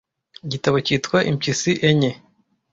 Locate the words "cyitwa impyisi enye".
0.85-2.11